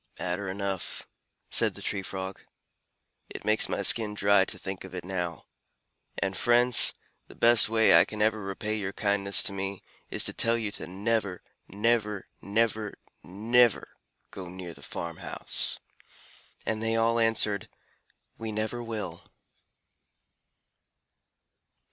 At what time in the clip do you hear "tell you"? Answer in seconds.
10.33-10.71